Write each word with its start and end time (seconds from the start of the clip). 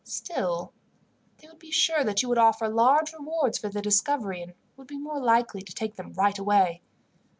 Still, 0.03 0.73
they 1.37 1.47
would 1.47 1.59
be 1.59 1.69
sure 1.69 2.03
that 2.03 2.23
you 2.23 2.29
would 2.29 2.39
offer 2.39 2.67
large 2.67 3.13
rewards 3.13 3.59
for 3.59 3.69
their 3.69 3.83
discovery, 3.83 4.41
and 4.41 4.55
would 4.75 4.87
be 4.87 4.97
more 4.97 5.19
likely 5.19 5.61
to 5.61 5.75
take 5.75 5.95
them 5.95 6.13
right 6.13 6.39
away. 6.39 6.81